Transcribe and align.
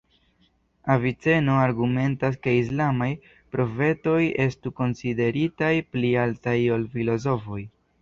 Aviceno 0.93 1.57
argumentas 1.65 2.39
ke 2.47 2.55
islamaj 2.61 3.11
profetoj 3.57 4.19
estu 4.49 4.75
konsideritaj 4.83 5.73
pli 5.95 6.15
altaj 6.27 6.61
ol 6.81 6.93
filozofoj. 6.99 7.65